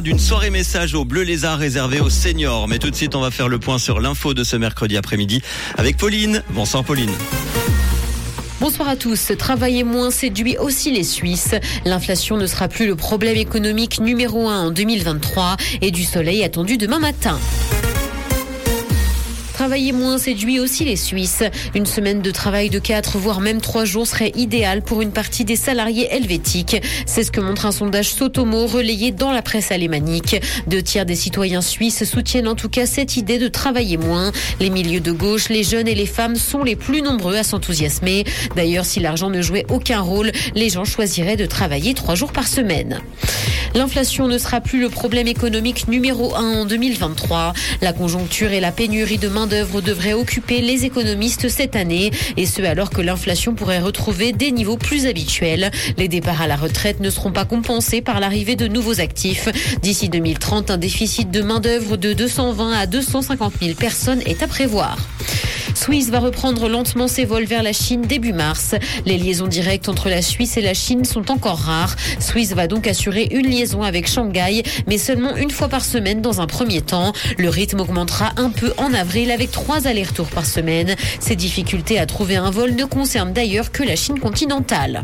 [0.00, 2.68] d'une soirée message au Bleu Lézard réservée aux seniors.
[2.68, 5.42] Mais tout de suite, on va faire le point sur l'info de ce mercredi après-midi
[5.76, 6.42] avec Pauline.
[6.50, 7.10] Bonsoir Pauline.
[8.60, 9.32] Bonsoir à tous.
[9.38, 11.54] Travailler moins séduit aussi les Suisses.
[11.84, 16.76] L'inflation ne sera plus le problème économique numéro un en 2023 et du soleil attendu
[16.76, 17.38] demain matin.
[19.58, 21.42] Travailler moins séduit aussi les Suisses.
[21.74, 25.44] Une semaine de travail de 4 voire même 3 jours serait idéale pour une partie
[25.44, 26.80] des salariés helvétiques.
[27.06, 30.40] C'est ce que montre un sondage Sotomo relayé dans la presse alémanique.
[30.68, 34.30] Deux tiers des citoyens suisses soutiennent en tout cas cette idée de travailler moins.
[34.60, 38.26] Les milieux de gauche, les jeunes et les femmes sont les plus nombreux à s'enthousiasmer.
[38.54, 42.46] D'ailleurs, si l'argent ne jouait aucun rôle, les gens choisiraient de travailler 3 jours par
[42.46, 43.00] semaine.
[43.74, 47.52] L'inflation ne sera plus le problème économique numéro un en 2023.
[47.80, 52.62] La conjoncture et la pénurie de main-d'œuvre devraient occuper les économistes cette année, et ce
[52.62, 55.70] alors que l'inflation pourrait retrouver des niveaux plus habituels.
[55.96, 59.48] Les départs à la retraite ne seront pas compensés par l'arrivée de nouveaux actifs.
[59.82, 64.98] D'ici 2030, un déficit de main-d'œuvre de 220 à 250 000 personnes est à prévoir.
[65.78, 68.74] Swiss va reprendre lentement ses vols vers la Chine début mars.
[69.06, 71.94] Les liaisons directes entre la Suisse et la Chine sont encore rares.
[72.18, 76.40] Swiss va donc assurer une liaison avec Shanghai, mais seulement une fois par semaine dans
[76.40, 77.12] un premier temps.
[77.38, 80.96] Le rythme augmentera un peu en avril avec trois allers-retours par semaine.
[81.20, 85.00] Ces difficultés à trouver un vol ne concernent d'ailleurs que la Chine continentale.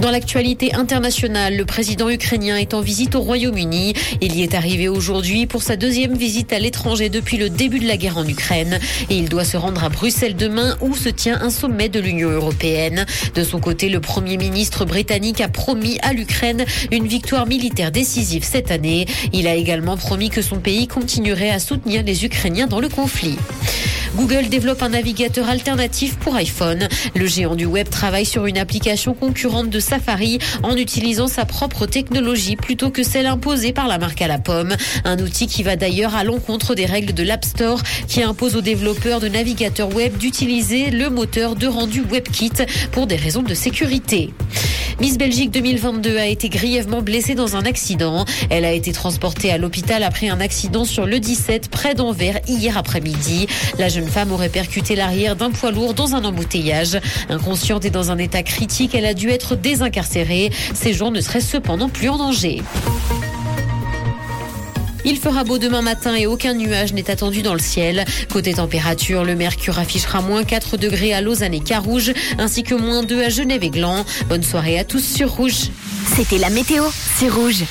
[0.00, 3.94] Dans l'actualité internationale, le président ukrainien est en visite au Royaume-Uni.
[4.20, 7.86] Il y est arrivé aujourd'hui pour sa deuxième visite à l'étranger depuis le début de
[7.86, 8.80] la guerre en Ukraine.
[9.10, 12.30] Et il doit se rendre à Bruxelles demain où se tient un sommet de l'Union
[12.30, 13.06] européenne.
[13.34, 18.44] De son côté, le Premier ministre britannique a promis à l'Ukraine une victoire militaire décisive
[18.44, 19.06] cette année.
[19.32, 23.36] Il a également promis que son pays continuerait à soutenir les Ukrainiens dans le conflit.
[24.14, 26.88] Google développe un navigateur alternatif pour iPhone.
[27.14, 31.86] Le géant du web travaille sur une application concurrente de Safari en utilisant sa propre
[31.86, 34.76] technologie plutôt que celle imposée par la marque à la pomme.
[35.04, 38.60] Un outil qui va d'ailleurs à l'encontre des règles de l'App Store qui impose aux
[38.60, 44.32] développeurs de navigateurs web d'utiliser le moteur de rendu WebKit pour des raisons de sécurité.
[45.00, 48.24] Miss Belgique 2022 a été grièvement blessée dans un accident.
[48.50, 52.76] Elle a été transportée à l'hôpital après un accident sur le 17 près d'Anvers hier
[52.76, 53.46] après-midi.
[53.78, 56.98] La jeune femme aurait percuté l'arrière d'un poids lourd dans un embouteillage.
[57.28, 60.50] Inconsciente et dans un état critique, elle a dû être désincarcérée.
[60.74, 62.62] Ses jours ne seraient cependant plus en danger.
[65.04, 68.04] Il fera beau demain matin et aucun nuage n'est attendu dans le ciel.
[68.32, 73.02] Côté température, le mercure affichera moins 4 degrés à Lausanne et Carouge, ainsi que moins
[73.02, 74.04] 2 à Genève et Gland.
[74.28, 75.70] Bonne soirée à tous sur Rouge.
[76.16, 76.84] C'était la météo,
[77.18, 77.64] c'est Rouge.